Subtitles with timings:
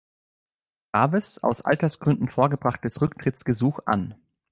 [0.95, 4.15] Graves aus Altersgründen vorgebrachtes Rücktrittsgesuch an.